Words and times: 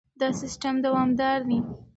دا 0.19 0.27
سیستم 0.41 0.75
دوامدار 0.85 1.39
دی. 1.49 1.59